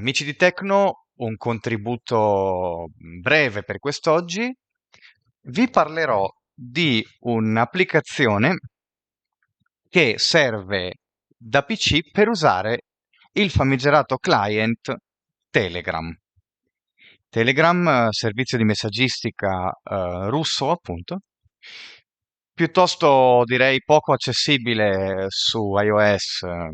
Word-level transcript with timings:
Amici 0.00 0.24
di 0.24 0.34
Tecno, 0.34 1.08
un 1.16 1.36
contributo 1.36 2.86
breve 3.20 3.62
per 3.62 3.78
quest'oggi. 3.78 4.50
Vi 5.42 5.68
parlerò 5.68 6.26
di 6.54 7.06
un'applicazione 7.18 8.60
che 9.90 10.14
serve 10.16 10.94
da 11.36 11.64
PC 11.64 12.10
per 12.10 12.28
usare 12.28 12.84
il 13.32 13.50
famigerato 13.50 14.16
client 14.16 14.90
Telegram. 15.50 16.10
Telegram, 17.28 18.08
servizio 18.08 18.56
di 18.56 18.64
messaggistica 18.64 19.68
eh, 19.68 20.30
russo, 20.30 20.70
appunto, 20.70 21.18
piuttosto 22.54 23.42
direi 23.44 23.82
poco 23.84 24.14
accessibile 24.14 25.26
su 25.28 25.74
iOS, 25.76 26.42
eh, 26.44 26.68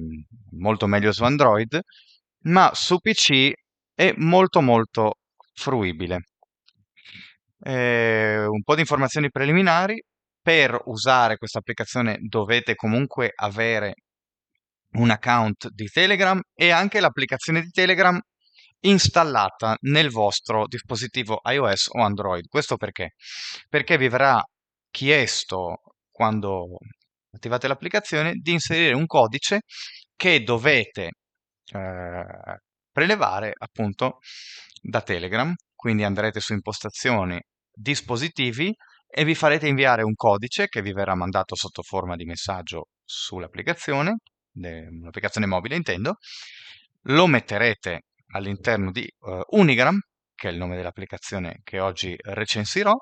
molto 0.53 0.87
meglio 0.87 1.11
su 1.11 1.25
Android, 1.25 1.81
ma 2.47 2.71
su 2.75 2.99
PC 2.99 3.53
è 3.95 4.13
molto 4.17 4.61
molto 4.61 5.15
fruibile. 5.53 6.25
Eh, 7.61 8.45
un 8.47 8.63
po' 8.63 8.75
di 8.75 8.81
informazioni 8.81 9.31
preliminari. 9.31 10.03
Per 10.47 10.81
usare 10.85 11.39
questa 11.39 11.59
applicazione 11.59 12.19
dovete 12.21 12.77
comunque 12.77 13.33
avere 13.35 13.95
un 14.93 15.11
account 15.11 15.69
di 15.71 15.87
Telegram 15.87 16.41
e 16.55 16.71
anche 16.71 17.01
l'applicazione 17.01 17.63
di 17.63 17.71
Telegram 17.71 18.17
installata 18.81 19.77
nel 19.81 20.11
vostro 20.11 20.67
dispositivo 20.69 21.41
iOS 21.45 21.89
o 21.89 22.03
Android. 22.03 22.47
Questo 22.47 22.77
perché? 22.77 23.15
Perché 23.69 23.99
vi 23.99 24.09
verrà 24.09 24.41
chiesto 24.91 25.81
quando 26.13 26.77
attivate 27.33 27.67
l'applicazione 27.67 28.35
di 28.35 28.53
inserire 28.53 28.95
un 28.95 29.07
codice 29.07 29.63
che 30.15 30.45
dovete 30.45 31.11
eh, 31.73 32.59
prelevare 32.91 33.53
appunto 33.57 34.19
da 34.81 35.03
Telegram. 35.03 35.55
Quindi 35.75 36.05
andrete 36.05 36.41
su 36.41 36.53
impostazioni, 36.53 37.41
dispositivi 37.71 38.75
e 39.09 39.25
vi 39.25 39.35
farete 39.35 39.69
inviare 39.69 40.03
un 40.03 40.15
codice 40.15 40.67
che 40.67 40.83
vi 40.83 40.93
verrà 40.93 41.15
mandato 41.15 41.55
sotto 41.55 41.83
forma 41.83 42.17
di 42.17 42.25
messaggio 42.25 42.89
sull'applicazione, 43.05 44.17
un'applicazione 44.55 45.47
mobile 45.47 45.77
intendo, 45.77 46.17
lo 47.03 47.27
metterete 47.27 48.07
all'interno 48.33 48.91
di 48.91 49.09
uh, 49.21 49.41
Unigram, 49.59 49.99
che 50.35 50.49
è 50.49 50.53
il 50.53 50.59
nome 50.59 50.77
dell'applicazione 50.77 51.61
che 51.63 51.79
oggi 51.79 52.17
recensirò, 52.19 52.95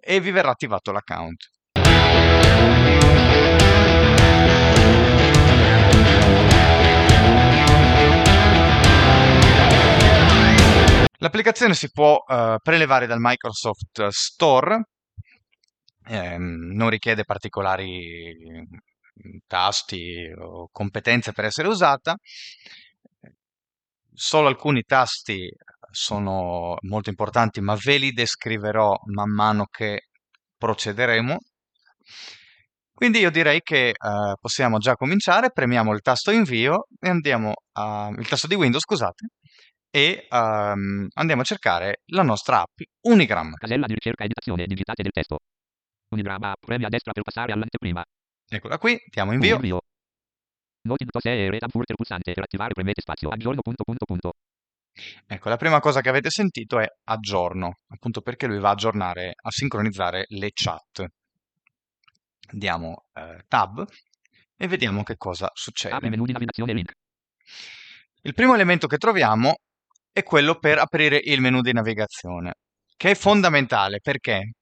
e 0.00 0.20
vi 0.20 0.30
verrà 0.30 0.50
attivato 0.50 0.90
l'account. 0.90 1.48
L'applicazione 11.20 11.74
si 11.74 11.90
può 11.90 12.22
uh, 12.26 12.58
prelevare 12.62 13.06
dal 13.06 13.18
Microsoft 13.20 14.06
Store, 14.08 14.84
ehm, 16.06 16.70
non 16.74 16.90
richiede 16.90 17.24
particolari 17.24 18.36
mm, 18.38 19.38
tasti 19.48 20.32
o 20.38 20.68
competenze 20.70 21.32
per 21.32 21.46
essere 21.46 21.66
usata, 21.66 22.14
solo 24.12 24.46
alcuni 24.46 24.82
tasti 24.82 25.50
sono 25.90 26.76
molto 26.82 27.10
importanti, 27.10 27.60
ma 27.60 27.74
ve 27.74 27.96
li 27.96 28.12
descriverò 28.12 28.96
man 29.06 29.30
mano 29.32 29.66
che 29.66 30.08
procederemo. 30.56 31.36
Quindi 32.92 33.18
io 33.20 33.30
direi 33.30 33.60
che 33.62 33.92
uh, 33.96 34.34
possiamo 34.40 34.78
già 34.78 34.94
cominciare, 34.94 35.50
premiamo 35.50 35.92
il 35.92 36.00
tasto 36.00 36.30
invio 36.30 36.86
e 37.00 37.08
andiamo 37.08 37.54
a... 37.72 38.08
il 38.16 38.26
tasto 38.28 38.46
di 38.48 38.54
Windows, 38.56 38.82
scusate, 38.82 39.28
e 39.90 40.26
um, 40.30 41.08
andiamo 41.14 41.42
a 41.42 41.44
cercare 41.44 42.02
la 42.06 42.22
nostra 42.22 42.60
app 42.60 42.80
Unigram. 43.02 43.54
Casella 43.54 43.86
di 43.86 43.94
ricerca 43.94 44.24
editazione, 44.24 44.66
digitate 44.66 45.02
del 45.02 45.12
testo. 45.12 45.38
Unigram 46.10 46.42
app, 46.42 46.64
premi 46.64 46.84
a 46.84 46.88
destra 46.88 47.12
per 47.12 47.22
passare 47.22 47.52
all'anteprima. 47.52 48.04
Eccola 48.48 48.78
qui, 48.78 48.98
diamo 49.10 49.32
invio. 49.32 49.54
Invio. 49.56 49.80
Noti 50.82 51.04
e 51.22 51.50
reta 51.50 51.68
furter 51.68 51.96
pulsante 51.96 52.32
per 52.32 52.44
attivare 52.44 52.72
premete 52.72 53.00
spazio 53.02 53.28
aggiorno 53.28 53.60
punto 53.60 53.84
punto 53.84 54.04
punto. 54.06 54.32
Ecco, 55.26 55.48
la 55.48 55.56
prima 55.56 55.80
cosa 55.80 56.00
che 56.00 56.08
avete 56.08 56.30
sentito 56.30 56.78
è 56.78 56.86
aggiorno, 57.04 57.80
appunto 57.88 58.20
perché 58.20 58.46
lui 58.46 58.58
va 58.58 58.70
a 58.70 58.72
aggiornare, 58.72 59.34
a 59.36 59.50
sincronizzare 59.50 60.24
le 60.28 60.50
chat. 60.52 61.04
Diamo 62.50 63.04
eh, 63.12 63.44
tab 63.46 63.84
e 64.56 64.66
vediamo 64.66 65.02
che 65.02 65.16
cosa 65.16 65.50
succede. 65.52 65.94
Apri 65.94 66.08
menu 66.08 66.24
navigazione 66.24 66.72
link. 66.72 66.92
Il 68.22 68.34
primo 68.34 68.54
elemento 68.54 68.86
che 68.86 68.96
troviamo 68.96 69.56
è 70.18 70.22
quello 70.22 70.58
per 70.58 70.78
aprire 70.78 71.20
il 71.22 71.40
menu 71.40 71.60
di 71.60 71.72
navigazione, 71.72 72.54
che 72.96 73.12
è 73.12 73.14
fondamentale 73.14 74.00
perché? 74.00 74.52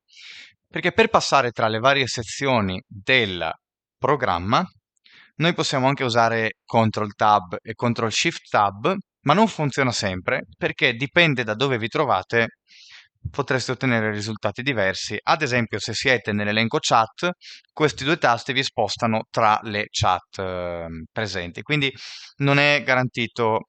Perché 0.69 0.93
per 0.93 1.09
passare 1.09 1.50
tra 1.50 1.69
le 1.69 1.78
varie 1.78 2.06
sezioni 2.06 2.81
del 2.87 3.50
programma 3.99 4.65
noi 5.37 5.55
possiamo 5.55 5.89
anche 5.89 6.05
usare 6.05 6.59
Ctrl 6.65 7.15
Tab 7.15 7.56
e 7.62 7.75
Ctrl 7.75 8.11
Shift 8.11 8.49
Tab, 8.49 8.95
ma 9.22 9.34
non 9.34 9.49
funziona 9.49 9.93
sempre 9.93 10.45
perché 10.56 10.95
dipende 10.95 11.45
da 11.45 11.55
dove 11.55 11.78
vi 11.78 11.89
trovate 11.89 12.49
potreste 13.31 13.72
ottenere 13.72 14.11
risultati 14.11 14.62
diversi. 14.62 15.19
Ad 15.21 15.43
esempio, 15.43 15.78
se 15.78 15.95
siete 15.95 16.33
nell'elenco 16.33 16.78
chat, 16.81 17.31
questi 17.72 18.05
due 18.05 18.19
tasti 18.19 18.53
vi 18.53 18.62
spostano 18.62 19.25
tra 19.31 19.59
le 19.62 19.87
chat 19.91 20.39
eh, 20.39 20.87
presenti, 21.11 21.62
quindi 21.62 21.93
non 22.37 22.59
è 22.59 22.83
garantito 22.84 23.69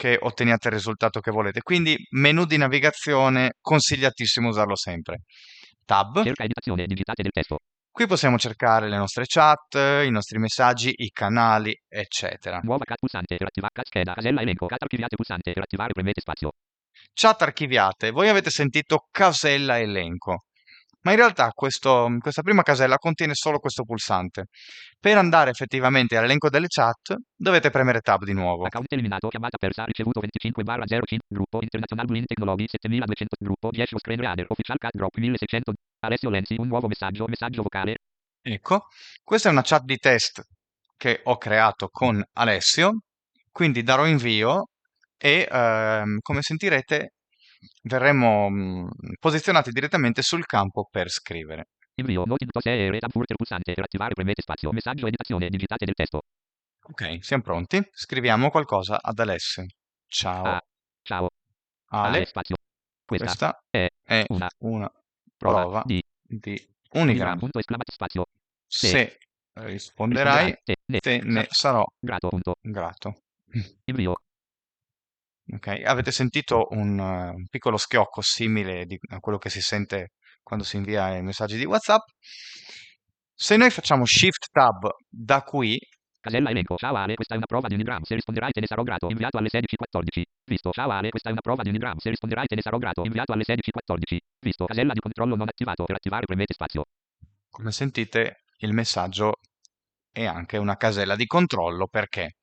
che 0.00 0.16
otteniate 0.18 0.68
il 0.68 0.74
risultato 0.74 1.20
che 1.20 1.30
volete. 1.30 1.60
Quindi 1.60 1.94
menu 2.12 2.46
di 2.46 2.56
navigazione 2.56 3.56
consigliatissimo 3.60 4.48
usarlo 4.48 4.74
sempre. 4.74 5.24
Tab. 5.84 6.22
Qui 7.92 8.06
possiamo 8.06 8.38
cercare 8.38 8.88
le 8.88 8.96
nostre 8.96 9.24
chat, 9.26 9.74
i 9.74 10.10
nostri 10.10 10.38
messaggi, 10.38 10.90
i 10.96 11.10
canali, 11.10 11.78
eccetera. 11.86 12.60
Nuova 12.62 12.84
cat 12.84 12.96
pulsante 12.98 13.36
per 13.36 13.48
attivare 13.48 13.72
scheda, 13.84 14.14
casella 14.14 14.40
elenco, 14.40 14.66
cat 14.66 14.80
archiviate 14.80 15.16
pulsante 15.16 15.52
per 15.52 15.64
attivare 15.64 15.92
premete 15.92 16.22
spazio. 16.22 16.52
Chat 17.12 17.42
archiviate. 17.42 18.10
Voi 18.10 18.30
avete 18.30 18.48
sentito 18.48 19.06
casella 19.10 19.78
elenco 19.78 20.44
ma 21.02 21.12
in 21.12 21.16
realtà 21.16 21.50
questo, 21.54 22.08
questa 22.20 22.42
prima 22.42 22.62
casella 22.62 22.96
contiene 22.96 23.34
solo 23.34 23.58
questo 23.58 23.84
pulsante. 23.84 24.46
Per 24.98 25.16
andare 25.16 25.50
effettivamente 25.50 26.16
all'elenco 26.16 26.50
delle 26.50 26.66
chat 26.68 27.16
dovete 27.34 27.70
premere 27.70 28.00
tab 28.00 28.24
di 28.24 28.34
nuovo. 28.34 28.64
Account 28.66 28.92
eliminato, 28.92 29.28
chiamata 29.28 29.56
persa, 29.56 29.84
ricevuto 29.84 30.20
25 30.20 30.62
barra 30.62 30.84
05, 30.84 31.18
gruppo 31.26 31.60
International 31.62 32.06
Green 32.06 32.24
Technology 32.26 32.66
7200, 32.68 33.36
gruppo 33.40 33.70
10 33.70 33.98
screen 33.98 34.20
reader, 34.20 34.46
official 34.48 34.76
cat 34.78 34.92
drop 34.92 35.16
1600, 35.16 35.72
Alessio 36.00 36.30
Lenzi, 36.30 36.56
un 36.58 36.68
nuovo 36.68 36.86
messaggio, 36.86 37.26
messaggio 37.26 37.62
vocale. 37.62 37.96
Ecco, 38.42 38.86
questa 39.22 39.48
è 39.48 39.52
una 39.52 39.62
chat 39.62 39.84
di 39.84 39.96
test 39.96 40.42
che 40.96 41.20
ho 41.24 41.38
creato 41.38 41.88
con 41.90 42.22
Alessio, 42.34 43.00
quindi 43.50 43.82
darò 43.82 44.06
invio 44.06 44.68
e 45.16 45.48
ehm, 45.50 46.18
come 46.20 46.42
sentirete 46.42 47.12
verremo 47.82 48.48
mh, 48.48 48.88
posizionati 49.18 49.70
direttamente 49.70 50.22
sul 50.22 50.46
campo 50.46 50.88
per 50.90 51.10
scrivere. 51.10 51.68
Invio, 51.94 52.24
noti 52.24 52.46
tab 52.46 53.10
furter 53.10 53.36
pulsante 53.36 53.74
per 53.74 53.84
attivare 53.84 54.14
premete 54.14 54.42
spazio, 54.42 54.72
messaggio 54.72 55.06
editazione, 55.06 55.48
digitate 55.48 55.84
del 55.84 55.94
testo. 55.94 56.22
Ok, 56.82 57.18
siamo 57.22 57.42
pronti. 57.42 57.80
Scriviamo 57.90 58.50
qualcosa 58.50 58.98
ad 59.00 59.18
Alessio. 59.18 59.66
Ciao. 60.06 60.44
Ah, 60.44 60.60
ciao. 61.02 61.28
Ale. 61.88 62.16
Ale 62.16 62.26
spazio. 62.26 62.56
Questa, 63.04 63.26
Questa 63.26 63.64
è, 63.68 63.86
è 64.02 64.24
una, 64.28 64.48
una 64.58 64.90
prova, 65.36 65.60
prova 65.62 65.82
di, 65.84 66.02
di 66.22 66.58
Unigram. 66.92 67.38
punto 67.38 67.60
spazio. 67.60 68.24
Se 68.66 69.18
risponderai, 69.54 70.56
te, 70.62 70.76
ne, 70.86 70.98
te 71.00 71.20
ne 71.22 71.46
sarò 71.50 71.84
grato, 71.98 72.28
punto. 72.28 72.54
grato. 72.60 73.22
Invio, 73.84 74.22
Ok, 75.60 75.82
avete 75.84 76.10
sentito 76.10 76.68
un, 76.70 76.98
uh, 76.98 77.34
un 77.34 77.46
piccolo 77.50 77.76
schiocco 77.76 78.22
simile 78.22 78.86
di, 78.86 78.98
a 79.10 79.18
quello 79.20 79.36
che 79.36 79.50
si 79.50 79.60
sente 79.60 80.12
quando 80.42 80.64
si 80.64 80.76
invia 80.76 81.14
i 81.16 81.22
messaggi 81.22 81.58
di 81.58 81.66
WhatsApp. 81.66 82.00
Se 83.34 83.58
noi 83.58 83.68
facciamo 83.68 84.06
Shift 84.06 84.48
Tab 84.50 84.88
da 85.06 85.42
qui, 85.42 85.78
Casella 86.18 86.48
elenco. 86.48 86.76
Ciao 86.76 86.94
Ale, 86.94 87.14
questa 87.14 87.34
è 87.34 87.36
una 87.36 87.46
prova 87.46 87.68
di 87.68 87.74
Unigram. 87.74 88.00
Se 88.04 88.14
risponderai 88.14 88.52
te 88.52 88.60
ne 88.60 88.66
sarò 88.66 88.82
grato. 88.82 89.08
Inviato 89.10 89.36
alle 89.36 89.48
16.14. 89.52 90.22
Visto. 90.46 90.70
Ciao 90.70 90.88
Ale, 90.88 91.10
questa 91.10 91.28
è 91.28 91.32
una 91.32 91.42
prova 91.42 91.62
di 91.62 91.68
Unigram. 91.68 91.98
Se 91.98 92.08
risponderai 92.08 92.46
te 92.46 92.54
ne 92.54 92.62
sarò 92.62 92.78
grato. 92.78 93.04
Inviato 93.04 93.32
alle 93.32 93.44
16.14. 93.46 94.16
Visto. 94.40 94.64
Casella 94.64 94.94
di 94.94 95.00
controllo 95.00 95.36
non 95.36 95.48
attivato. 95.48 95.84
Per 95.84 95.94
attivare 95.94 96.24
premete 96.24 96.54
spazio. 96.54 96.84
come 97.50 97.70
sentite, 97.70 98.44
il 98.58 98.72
messaggio 98.72 99.34
è 100.10 100.24
anche 100.24 100.56
una 100.56 100.76
casella 100.76 101.16
di 101.16 101.26
controllo 101.26 101.86
perché? 101.86 102.36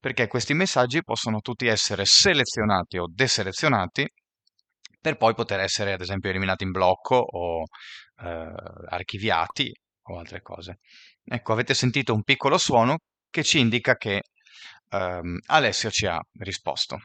Perché 0.00 0.26
questi 0.28 0.54
messaggi 0.54 1.02
possono 1.02 1.40
tutti 1.40 1.66
essere 1.66 2.04
selezionati 2.04 2.98
o 2.98 3.06
deselezionati 3.08 4.06
per 5.00 5.16
poi 5.16 5.34
poter 5.34 5.60
essere 5.60 5.92
ad 5.92 6.00
esempio 6.00 6.30
eliminati 6.30 6.64
in 6.64 6.70
blocco 6.70 7.16
o 7.16 7.62
eh, 8.20 8.52
archiviati 8.88 9.72
o 10.02 10.18
altre 10.18 10.42
cose. 10.42 10.78
Ecco, 11.24 11.52
avete 11.52 11.74
sentito 11.74 12.14
un 12.14 12.22
piccolo 12.22 12.58
suono 12.58 12.98
che 13.30 13.42
ci 13.42 13.58
indica 13.58 13.96
che 13.96 14.22
ehm, 14.90 15.38
Alessio 15.46 15.90
ci 15.90 16.06
ha 16.06 16.18
risposto. 16.38 16.98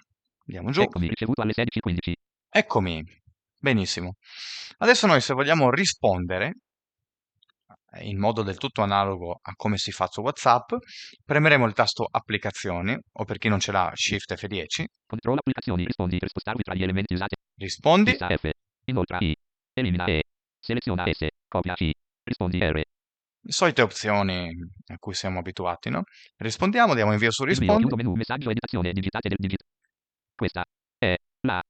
Andiamo 0.48 0.72
giù. 0.72 0.82
Eccomi, 0.82 1.08
ricevuto 1.08 1.42
alle 1.42 1.54
16.15. 1.56 2.14
Eccomi. 2.50 3.04
Benissimo. 3.58 4.16
Adesso 4.78 5.08
noi 5.08 5.22
se 5.22 5.34
vogliamo 5.34 5.72
rispondere 5.72 6.56
in 8.02 8.18
modo 8.20 8.44
del 8.44 8.58
tutto 8.58 8.82
analogo 8.82 9.40
a 9.42 9.54
come 9.56 9.78
si 9.78 9.92
fa 9.92 10.08
su 10.08 10.22
WhatsApp, 10.22 10.74
premeremo 11.24 11.66
il 11.66 11.74
tasto 11.74 12.08
applicazioni 12.10 12.98
o 13.14 13.26
per 13.26 13.38
chi 13.38 13.50
non 13.50 13.60
ce 13.60 13.72
l'ha 13.72 13.92
Shift 13.94 14.34
F10. 14.34 14.86
Controllo 15.06 15.40
applicazioni, 15.40 15.86
rispondi 15.86 16.18
per 16.18 16.30
spostarvi 16.30 16.64
tra 16.64 16.74
gli 16.74 16.84
elementi 16.84 17.14
usati. 17.14 17.36
Rispondi. 17.56 18.18
F. 18.18 18.50
Inoltre 18.86 19.18
I. 19.22 19.36
Elimina 19.74 20.06
E. 20.06 20.24
Seleziona 20.60 21.06
S. 21.12 21.28
Copia 21.48 21.74
C. 21.76 21.92
Rispondi 22.24 22.60
R. 22.60 22.82
Le 23.46 23.52
solite 23.52 23.82
opzioni 23.82 24.50
a 24.88 24.98
cui 24.98 25.14
siamo 25.14 25.40
abituati, 25.40 25.90
no? 25.90 26.04
Rispondiamo, 26.38 26.94
diamo 26.94 27.12
invio 27.12 27.30
su 27.32 27.44
Invio, 27.44 27.60
rispondi. 27.60 27.82
chiudo 27.82 27.96
menu, 27.98 28.14
messaggio, 28.16 28.50
editazione, 28.50 28.94
digitate 28.94 29.28
del 29.28 29.38
digit. 29.40 29.64
Questa 30.34 30.64
è 30.98 31.16
la 31.42 31.62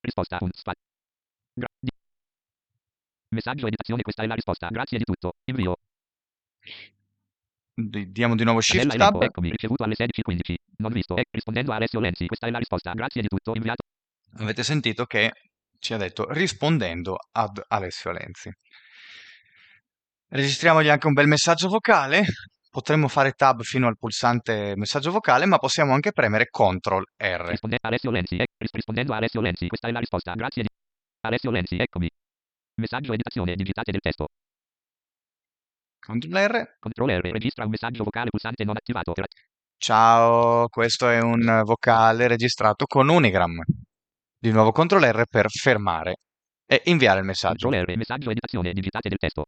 risposta. 0.00 0.38
Gra- 0.38 1.68
Messaggio, 3.34 3.66
editazione, 3.66 4.02
questa 4.02 4.22
è 4.22 4.26
la 4.26 4.34
risposta. 4.34 4.68
Grazie 4.68 4.98
di 4.98 5.04
tutto. 5.04 5.32
Invio. 5.44 5.76
Di- 7.76 8.10
Diamo 8.12 8.36
di 8.36 8.44
nuovo 8.44 8.60
Shift 8.60 8.84
elenco, 8.84 8.96
Tab. 8.96 9.22
eccomi, 9.22 9.50
ricevuto 9.50 9.82
alle 9.84 9.94
16.15. 9.96 10.54
Non 10.78 10.92
visto. 10.92 11.16
E 11.16 11.24
rispondendo 11.30 11.72
a 11.72 11.76
Alessio 11.76 12.00
Lenzi, 12.00 12.26
questa 12.26 12.46
è 12.46 12.50
la 12.50 12.58
risposta. 12.58 12.92
Grazie 12.92 13.20
di 13.22 13.28
tutto. 13.28 13.52
Inviato. 13.54 13.82
Avete 14.38 14.62
sentito 14.62 15.04
che 15.06 15.32
ci 15.78 15.92
ha 15.92 15.96
detto 15.96 16.30
rispondendo 16.30 17.16
ad 17.32 17.60
Alessio 17.68 18.12
Lenzi. 18.12 18.50
Registriamogli 20.28 20.88
anche 20.88 21.06
un 21.06 21.12
bel 21.12 21.26
messaggio 21.28 21.68
vocale. 21.68 22.24
Potremmo 22.70 23.06
fare 23.06 23.32
tab 23.32 23.62
fino 23.62 23.86
al 23.86 23.96
pulsante 23.96 24.72
messaggio 24.76 25.12
vocale, 25.12 25.46
ma 25.46 25.58
possiamo 25.58 25.92
anche 25.94 26.10
premere 26.10 26.46
CTRL 26.46 27.04
R. 27.18 27.44
Risponde 27.46 27.78
Alessio 27.80 28.10
Lenzi, 28.10 28.36
ris- 28.36 28.72
rispondendo 28.72 29.12
a 29.12 29.16
Alessio 29.18 29.40
Lenzi, 29.40 29.68
questa 29.68 29.86
è 29.86 29.92
la 29.92 30.00
risposta. 30.00 30.32
Grazie 30.34 30.62
di 30.62 30.68
Alessio 31.20 31.50
Lenzi, 31.52 31.76
eccomi. 31.76 32.10
Messaggio, 32.76 33.12
editazione, 33.12 33.54
digitate 33.54 33.92
del 33.92 34.00
testo. 34.00 34.26
CTRL 36.00 36.36
R. 36.36 36.76
Control 36.80 37.10
R, 37.10 37.30
registra 37.30 37.64
un 37.64 37.70
messaggio 37.70 38.02
vocale 38.02 38.30
pulsante 38.30 38.64
non 38.64 38.76
attivato. 38.76 39.12
Ciao, 39.76 40.68
questo 40.68 41.08
è 41.08 41.20
un 41.20 41.62
vocale 41.64 42.26
registrato 42.26 42.86
con 42.86 43.08
Unigram. 43.08 43.62
Di 44.36 44.50
nuovo 44.50 44.72
CTRL 44.72 45.04
R 45.04 45.24
per 45.30 45.50
fermare 45.50 46.16
e 46.66 46.82
inviare 46.86 47.20
il 47.20 47.26
messaggio. 47.26 47.68
Control 47.68 47.94
R, 47.94 47.96
messaggio, 47.96 48.30
editazione, 48.30 48.72
digitate 48.72 49.08
del 49.08 49.18
testo. 49.18 49.44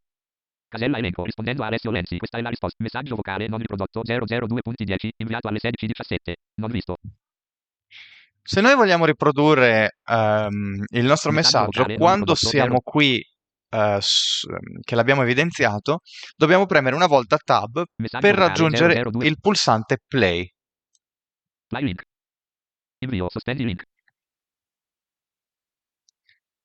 Casella 0.69 0.99
elenco, 0.99 1.25
rispondendo 1.25 1.65
a 1.65 1.67
Alessio 1.67 1.91
Lenzi, 1.91 2.19
questa 2.19 2.39
è 2.39 2.43
la 2.43 2.49
risposta. 2.49 2.83
Messaggio 2.83 3.17
vocale 3.17 3.49
non 3.49 3.59
riprodotto 3.59 4.03
002.10, 4.03 5.09
inviato 5.17 5.49
alle 5.49 5.59
16.17. 5.59 6.33
Non 6.61 6.71
visto. 6.71 6.97
Se 8.49 8.61
noi 8.61 8.75
vogliamo 8.77 9.05
riprodurre 9.05 9.99
ehm, 10.05 10.85
il 10.93 11.05
nostro 11.05 11.31
Messaggio 11.33 11.83
quando 11.99 12.35
siamo 12.51 12.81
qui 12.81 13.21
eh, 13.71 13.99
s- 14.01 14.47
che 14.83 14.95
l'abbiamo 14.95 15.23
evidenziato, 15.23 16.01
dobbiamo 16.37 16.65
premere 16.67 16.95
una 16.95 17.07
volta 17.07 17.37
Tab 17.43 17.83
per 18.21 18.35
raggiungere 18.37 19.03
002. 19.03 19.27
il 19.27 19.37
pulsante 19.41 19.99
Play. 20.07 20.49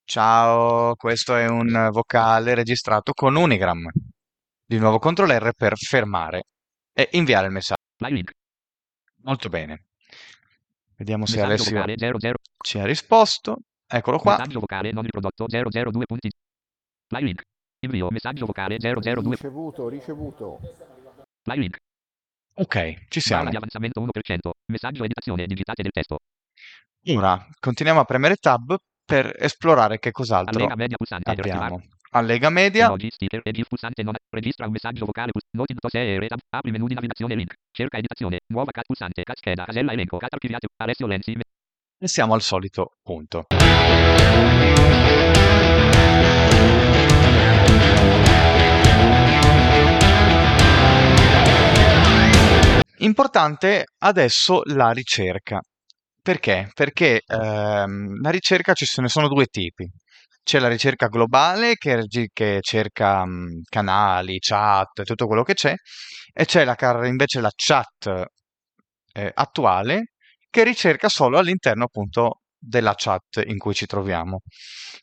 Ciao, 0.04 0.95
questo 0.95 1.36
è 1.36 1.48
un 1.48 1.89
vocale 1.92 2.54
registrato 2.54 3.13
con 3.13 3.36
Unigram. 3.36 3.88
Di 4.66 4.77
nuovo 4.77 5.00
CTRL 5.00 5.31
R 5.31 5.51
per 5.56 5.77
fermare 5.77 6.44
e 6.94 7.10
inviare 7.13 7.48
il 7.48 7.54
messaggio. 7.54 7.81
Molto 9.24 9.50
bene. 9.50 9.86
Vediamo 11.01 11.25
se 11.25 11.38
Messaggio 11.38 11.51
Alessio 11.51 11.75
vocale 11.80 11.95
00. 11.98 12.33
ci 12.63 12.77
ha 12.77 12.86
risposto. 12.86 13.57
Eccolo 13.88 14.19
qua. 14.19 14.38
Messaggio 14.38 14.59
vocale 14.59 14.92
non 14.92 15.01
riprodotto 15.01 15.48
002. 15.48 16.06
Play 17.07 17.24
link. 17.24 17.42
Invio, 17.80 18.09
messaggio 18.12 18.45
vocale 18.45 18.77
002. 18.77 19.31
Ricevuto, 19.31 19.89
ricevuto. 19.89 20.59
Play 21.42 21.57
link. 21.57 21.77
Ok, 22.53 22.75
ci 22.75 23.19
Barra 23.19 23.19
siamo. 23.19 23.50
di 23.50 23.56
avanzamento 23.56 24.00
1%. 24.00 24.09
Messaggio, 24.71 25.03
editazione, 25.03 25.48
digitate 25.48 25.81
del 25.81 25.92
testo. 25.92 26.19
Ora 27.07 27.48
continuiamo 27.59 28.00
a 28.01 28.06
premere 28.06 28.36
Tab 28.36 28.77
per 29.03 29.36
esplorare 29.39 29.98
che 29.98 30.12
cos'altro 30.12 30.56
Allega 30.56 30.75
media 30.75 30.98
pulsante 30.98 31.33
per 31.33 31.39
attivare. 31.39 31.65
abbiamo. 31.65 31.83
Allega 32.13 32.50
media. 32.50 32.88
Emoji, 32.88 33.10
sticker 33.10 33.40
e 33.42 33.52
GIF 33.52 33.69
pulsante 33.69 34.04
non 34.04 34.13
registra 34.30 34.66
un 34.66 34.74
messaggio 34.74 35.06
vocale 35.06 35.31
pul- 35.31 35.44
noti 35.52 35.74
to 35.75 35.88
se 35.88 36.16
e 36.16 36.28
tab 36.28 36.40
apri 36.50 36.69
menu 36.69 36.86
di 36.86 36.94
navigazione 36.94 37.36
link 37.36 37.54
cerca 37.72 37.98
editazione 38.00 38.42
nuova 38.48 38.72
cat 38.72 38.84
pulsante 38.86 39.24
cat 39.24 39.38
scheda 39.38 39.63
casella 39.63 39.94
elenco 39.94 40.18
cat 40.18 40.34
archiviato 40.34 40.68
Alessio 40.75 41.08
Lenzi 41.08 41.34
E 41.98 42.08
siamo 42.10 42.34
al 42.34 42.42
solito 42.42 42.92
punto. 43.02 43.46
Importante 52.98 53.86
adesso 54.00 54.63
la 54.66 54.92
ricerca. 54.92 55.62
Perché? 56.22 56.69
Perché 56.74 57.22
ehm, 57.25 58.22
la 58.22 58.30
ricerca 58.30 58.74
ci 58.74 58.86
se 58.86 59.02
ne 59.02 59.08
sono 59.08 59.30
due 59.30 59.46
tipi. 59.46 59.90
C'è 60.43 60.59
la 60.59 60.67
ricerca 60.67 61.07
globale 61.07 61.75
che, 61.75 62.05
che 62.33 62.59
cerca 62.61 63.25
mh, 63.25 63.61
canali, 63.69 64.39
chat, 64.39 65.03
tutto 65.03 65.27
quello 65.27 65.43
che 65.43 65.53
c'è, 65.53 65.73
e 66.33 66.45
c'è 66.45 66.65
la, 66.65 66.75
invece 67.05 67.41
la 67.41 67.51
chat 67.55 68.25
eh, 69.13 69.31
attuale 69.33 70.13
che 70.49 70.63
ricerca 70.63 71.09
solo 71.09 71.38
all'interno 71.38 71.85
appunto 71.85 72.41
della 72.57 72.93
chat 72.95 73.41
in 73.45 73.57
cui 73.57 73.73
ci 73.73 73.85
troviamo. 73.85 74.41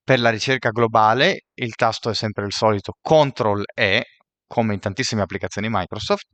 Per 0.04 0.20
la 0.20 0.30
ricerca 0.30 0.70
globale 0.70 1.46
il 1.54 1.74
tasto 1.74 2.10
è 2.10 2.14
sempre 2.14 2.44
il 2.44 2.52
solito 2.52 2.92
CTRL 3.00 3.62
E, 3.74 4.04
come 4.46 4.74
in 4.74 4.80
tantissime 4.80 5.22
applicazioni 5.22 5.68
Microsoft, 5.70 6.26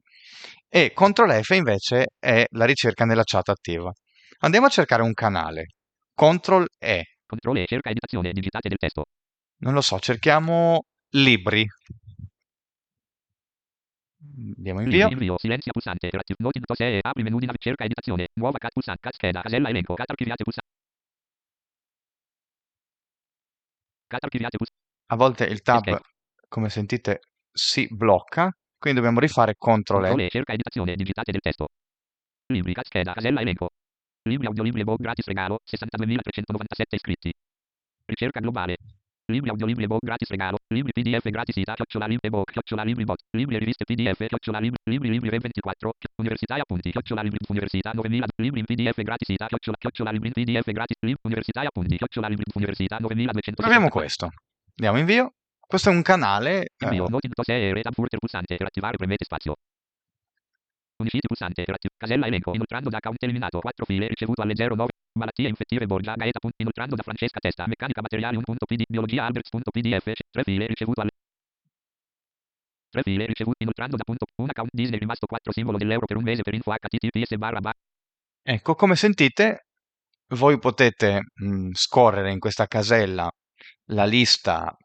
e 0.69 0.93
CTRL 0.95 1.43
F 1.43 1.51
invece 1.51 2.07
è 2.19 2.45
la 2.51 2.65
ricerca 2.67 3.05
nella 3.05 3.23
chat 3.25 3.49
attiva. 3.49 3.91
Andiamo 4.41 4.67
a 4.67 4.71
cercare 4.71 5.03
un 5.03 5.13
canale. 5.15 5.67
CTRL 6.15 6.67
E. 6.79 7.14
controllo 7.27 7.61
e 7.61 7.67
cerca 7.67 7.91
editazione 7.91 8.33
digitate 8.33 8.69
del 8.69 8.79
testo 8.79 9.05
Non 9.59 9.75
lo 9.75 9.81
so, 9.81 9.99
cerchiamo 9.99 10.85
libri. 11.11 11.67
Andiamo 14.57 14.81
in 14.81 14.89
via. 14.89 15.09
invio, 15.11 15.37
silenzia 15.39 15.71
pulsante 15.71 16.09
per 16.09 16.21
attiv- 16.21 16.41
noti 16.41 16.59
to 16.61 16.75
se 16.75 16.97
e 16.97 17.01
apri 17.03 17.23
menu 17.23 17.39
di 17.39 17.47
nav- 17.47 17.59
cerca 17.59 17.85
editazione 17.85 18.29
nuova 18.35 18.59
cat 18.59 18.73
pulsante 18.73 19.01
cat 19.01 19.15
scheda 19.15 19.43
casella 19.43 19.69
elenco 19.69 19.95
cat 19.95 20.09
archiviate 20.11 20.43
pulsante 20.45 20.71
cat 24.07 24.25
archiviate 24.25 24.57
pulsante 24.57 24.83
A 25.07 25.17
volte 25.17 25.45
il 25.45 25.61
tab, 25.63 26.01
come 26.49 26.69
sentite, 26.71 27.21
si 27.53 27.87
blocca, 27.91 28.51
quindi 28.79 28.99
dobbiamo 28.99 29.21
rifare 29.21 29.55
CTRL 29.55 30.21
E. 30.21 30.25
e 30.25 30.31
cerca 30.31 30.53
editazione 30.53 30.95
digitate 30.97 31.31
del 31.33 31.41
testo 31.41 31.67
libri 32.47 32.73
cat 32.73 32.87
scheda 32.87 33.13
casella 33.13 33.41
elenco 33.41 33.71
libri 34.29 34.47
audiolibri 34.47 34.81
ebook 34.81 35.01
gratis 35.01 35.27
regalo 35.27 35.59
62.397 35.65 36.95
iscritti 36.95 37.33
ricerca 38.07 38.41
globale 38.41 38.77
Libri 39.33 39.49
audiolibri 39.49 39.85
ebook 39.85 40.05
gratis 40.05 40.29
regalo. 40.29 40.59
Libri 40.69 40.93
PDF 40.93 41.31
gratis 41.31 41.57
ita 41.57 41.73
chiocciola 41.73 42.05
libri 42.05 42.29
ebook 42.29 42.53
chiocciola 42.53 42.83
libri 42.85 43.05
bot. 43.05 43.21
Libri 43.31 43.57
e 43.57 43.59
riviste 43.59 43.85
PDF 43.85 44.27
chiocciola 44.27 44.59
libri 44.59 44.77
libri 44.85 45.09
libri 45.09 45.31
24. 45.31 45.93
Università 46.17 46.57
e 46.57 46.61
appunti 46.61 46.91
chiocciola 46.91 47.23
libri 47.23 47.39
università 47.49 47.93
9000 47.95 48.27
libri 48.37 48.61
in 48.61 48.67
PDF 48.67 49.01
gratis 49.01 49.29
ita 49.31 49.47
chiocciola 49.47 49.79
chiocciola 49.79 50.11
libri 50.11 50.31
PDF 50.31 50.71
gratis 50.73 50.97
libri 51.01 51.21
università 51.23 51.63
e 51.63 51.67
appunti 51.67 51.97
chiocciola 51.97 52.29
libri 52.29 52.45
università 52.53 52.99
9200. 53.01 53.63
Proviamo 53.63 53.89
questo. 53.89 54.29
Andiamo 54.77 54.99
in 54.99 55.07
via. 55.07 55.33
Questo 55.59 55.89
è 55.89 55.93
un 55.95 56.03
canale. 56.03 56.65
eh, 56.65 56.85
Invio 56.85 57.09
noti 57.09 57.29
to 57.29 57.43
se 57.43 57.69
e 57.69 57.73
retab 57.73 57.95
furter 57.95 58.19
pulsante 58.19 58.57
per 58.57 58.67
attivare 58.67 58.99
premete 58.99 59.25
spazio. 59.25 59.55
Uniciti 60.97 61.27
pulsante 61.27 61.65
casella 61.97 62.27
elenco 62.27 62.53
inoltrando 62.55 62.89
da 62.89 62.99
account 62.99 63.23
eliminato 63.23 63.59
4 63.59 63.85
file 63.85 64.07
ricevuto 64.07 64.43
alle 64.43 64.55
09 64.55 64.91
malattie 65.19 65.49
infettive 65.49 65.87
Borgia 65.87 66.15
Gaeta 66.15 66.39
inoltrando 66.57 66.95
da 66.95 67.03
Francesca 67.03 67.41
Testa 67.41 67.67
meccanica 67.67 68.01
materiali 68.01 68.37
1.pd 68.37 68.85
biologia 68.89 69.25
alberts.pdf 69.25 70.13
3 70.31 70.43
file 70.45 70.67
ricevuto 70.67 71.01
alle 71.01 71.11
3 72.91 73.03
file 73.03 73.27
ricevuto 73.27 73.57
inoltrando 73.59 73.97
da 73.97 74.05
punto 74.05 74.27
un 74.37 74.49
account 74.49 74.71
Disney 74.73 74.99
rimasto 75.01 75.27
4 75.27 75.53
simbolo 75.53 75.79
dell'euro 75.79 76.07
per 76.07 76.17
un 76.17 76.23
mese 76.23 76.43
per 76.43 76.55
info 76.55 76.71
https 76.71 77.37
barra 77.37 77.61
ba- 77.61 77.75
Ecco, 78.47 78.75
come 78.75 78.95
sentite, 78.95 79.67
voi 80.35 80.59
potete 80.59 81.23
mh, 81.35 81.71
scorrere 81.73 82.31
in 82.31 82.39
questa 82.39 82.67
casella 82.67 83.31
la 83.87 84.05
lista 84.05 84.77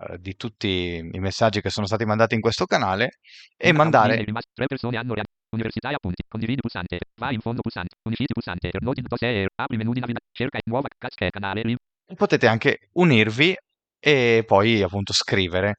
eh, 0.00 0.18
di 0.18 0.36
tutti 0.36 0.96
i 1.12 1.18
messaggi 1.20 1.60
che 1.60 1.70
sono 1.70 1.86
stati 1.86 2.04
mandati 2.04 2.34
in 2.34 2.40
questo 2.40 2.64
canale 2.66 3.18
e 3.56 3.72
mandare 3.72 4.22
rimasto 4.24 4.50
3 4.54 4.66
persone 4.66 4.96
hanno 4.96 5.14
Università 5.54 5.88
appunti. 5.88 6.22
Condividi 6.28 6.60
pulsante. 6.60 6.98
Vai 7.16 7.34
in 7.34 7.40
fondo 7.40 7.60
pulsante. 7.62 7.96
Uniciti 8.02 8.32
pulsante. 8.32 8.70
To 8.70 9.16
se 9.16 9.46
apri 9.54 9.76
menu 9.76 9.92
di 9.92 10.00
navigazione. 10.00 10.32
Cerca 10.32 10.58
nuova 10.66 10.88
casca 10.98 11.28
canale. 11.30 11.62
link. 11.62 11.78
potete 12.16 12.46
anche 12.46 12.88
unirvi 12.92 13.56
e 13.98 14.44
poi 14.46 14.82
appunto 14.82 15.12
scrivere. 15.12 15.76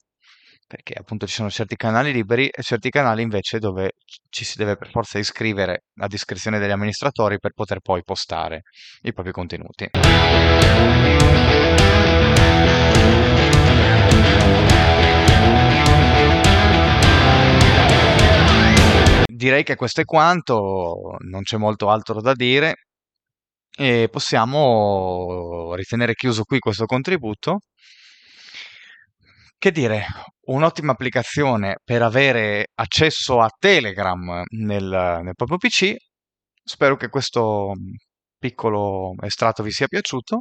perché 0.68 0.94
appunto 0.94 1.28
ci 1.28 1.36
sono 1.36 1.50
certi 1.50 1.76
canali 1.76 2.12
liberi 2.12 2.48
e 2.48 2.64
certi 2.64 2.90
canali 2.90 3.22
invece 3.22 3.60
dove 3.60 3.92
ci 4.30 4.44
si 4.44 4.58
deve 4.58 4.78
per 4.78 4.90
forza 4.90 5.20
iscrivere 5.20 5.84
a 6.00 6.08
discrezione 6.08 6.58
degli 6.58 6.72
amministratori 6.72 7.38
per 7.40 7.52
poter 7.54 7.82
poi 7.82 8.04
postare 8.04 8.64
i 9.04 9.14
propri 9.14 9.32
contenuti. 9.32 9.90
Direi 19.46 19.62
che 19.62 19.76
questo 19.76 20.02
è 20.02 20.06
quanto, 20.06 21.18
non 21.20 21.44
c'è 21.44 21.58
molto 21.58 21.92
altro 21.92 22.20
da 22.20 22.34
dire 22.34 22.88
e 23.78 24.10
possiamo 24.10 25.76
ritenere 25.76 26.16
chiuso 26.16 26.46
qui 26.46 26.58
questo 26.58 26.86
contributo. 26.86 27.60
Che 29.56 29.72
dire, 29.72 30.08
un'ottima 30.48 30.94
applicazione 30.94 31.76
per 31.84 32.02
avere 32.02 32.70
accesso 32.74 33.40
a 33.40 33.50
Telegram 33.56 34.42
nel, 34.50 35.20
nel 35.22 35.36
proprio 35.36 35.58
PC. 35.60 35.94
Spero 36.64 36.96
che 36.96 37.10
questo 37.10 37.74
piccolo 38.40 39.14
estratto 39.22 39.62
vi 39.62 39.70
sia 39.70 39.86
piaciuto 39.86 40.40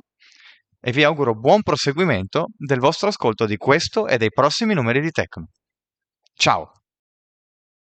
e 0.80 0.92
vi 0.92 1.04
auguro 1.04 1.34
buon 1.34 1.60
proseguimento 1.60 2.46
del 2.56 2.78
vostro 2.78 3.08
ascolto 3.08 3.44
di 3.44 3.58
questo 3.58 4.06
e 4.06 4.16
dei 4.16 4.30
prossimi 4.30 4.72
numeri 4.72 5.02
di 5.02 5.10
Tecno. 5.10 5.48
Ciao! 6.32 6.83